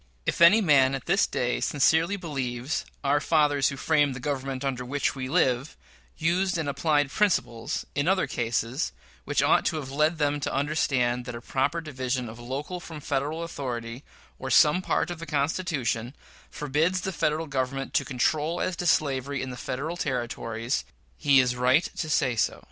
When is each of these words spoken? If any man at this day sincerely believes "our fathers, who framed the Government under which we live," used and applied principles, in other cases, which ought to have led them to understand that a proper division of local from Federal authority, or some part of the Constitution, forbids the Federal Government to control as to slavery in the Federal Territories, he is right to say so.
If 0.25 0.41
any 0.41 0.61
man 0.61 0.95
at 0.95 1.05
this 1.05 1.27
day 1.27 1.59
sincerely 1.59 2.15
believes 2.15 2.85
"our 3.03 3.19
fathers, 3.19 3.67
who 3.69 3.77
framed 3.77 4.15
the 4.15 4.19
Government 4.19 4.65
under 4.65 4.83
which 4.83 5.13
we 5.13 5.29
live," 5.29 5.77
used 6.17 6.57
and 6.57 6.67
applied 6.67 7.11
principles, 7.11 7.85
in 7.93 8.07
other 8.07 8.25
cases, 8.25 8.93
which 9.25 9.43
ought 9.43 9.63
to 9.67 9.75
have 9.75 9.91
led 9.91 10.17
them 10.17 10.39
to 10.39 10.51
understand 10.51 11.25
that 11.25 11.35
a 11.35 11.39
proper 11.41 11.81
division 11.81 12.29
of 12.29 12.39
local 12.39 12.79
from 12.79 12.99
Federal 12.99 13.43
authority, 13.43 14.03
or 14.39 14.49
some 14.49 14.81
part 14.81 15.11
of 15.11 15.19
the 15.19 15.27
Constitution, 15.27 16.15
forbids 16.49 17.01
the 17.01 17.11
Federal 17.13 17.45
Government 17.45 17.93
to 17.93 18.03
control 18.03 18.59
as 18.59 18.75
to 18.77 18.87
slavery 18.87 19.43
in 19.43 19.51
the 19.51 19.55
Federal 19.55 19.97
Territories, 19.97 20.83
he 21.15 21.39
is 21.39 21.55
right 21.55 21.87
to 21.97 22.09
say 22.09 22.35
so. 22.35 22.59